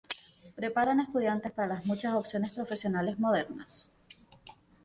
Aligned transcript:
Preparan 0.55 0.99
estudiantes 0.99 1.51
para 1.51 1.75
las 1.75 1.85
muchas 1.85 2.15
opciones 2.15 2.53
profesionales 2.53 3.19
modernas. 3.19 3.91